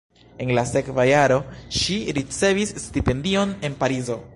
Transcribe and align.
En 0.45 0.53
la 0.59 0.63
sekva 0.69 1.05
jaro 1.09 1.37
ŝi 1.81 1.99
ricevis 2.19 2.77
stipendion 2.87 3.57
en 3.71 3.79
Parizo. 3.85 4.23